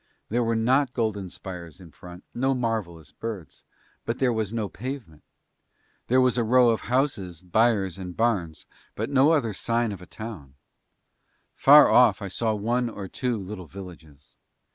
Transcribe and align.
There 0.29 0.43
were 0.43 0.55
not 0.55 0.93
golden 0.95 1.29
spires 1.29 1.79
in 1.79 1.91
front, 1.91 2.23
no 2.33 2.55
marvellous 2.55 3.11
birds; 3.11 3.65
but 4.03 4.17
there 4.17 4.33
was 4.33 4.51
no 4.51 4.67
pavement. 4.67 5.21
There 6.07 6.19
was 6.19 6.39
a 6.39 6.43
row 6.43 6.71
of 6.71 6.81
houses, 6.89 7.39
byres, 7.43 7.99
and 7.99 8.17
barns 8.17 8.65
but 8.95 9.11
no 9.11 9.29
other 9.29 9.53
sign 9.53 9.91
of 9.91 10.01
a 10.01 10.07
town. 10.07 10.55
Far 11.53 11.87
off 11.87 12.19
I 12.19 12.29
saw 12.29 12.55
one 12.55 12.89
or 12.89 13.07
two 13.07 13.37
little 13.37 13.67
villages. 13.67 14.37